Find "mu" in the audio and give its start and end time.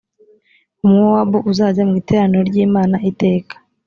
1.89-1.93